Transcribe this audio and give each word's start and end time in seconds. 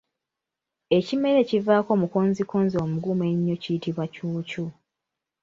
Ekimera 0.97 1.37
ekivaako 1.41 1.91
mukonzikonzi 2.01 2.75
omugumu 2.83 3.23
ennyo 3.31 3.55
kiyitibwa 3.61 4.05
Cuucu. 4.13 4.63